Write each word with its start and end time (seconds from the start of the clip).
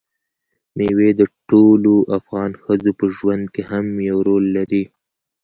مېوې 0.77 1.09
د 1.19 1.21
ټولو 1.49 1.95
افغان 2.17 2.51
ښځو 2.63 2.91
په 2.99 3.05
ژوند 3.15 3.43
کې 3.53 3.61
هم 3.71 3.85
یو 4.09 4.17
رول 4.27 4.45
لري. 4.57 4.83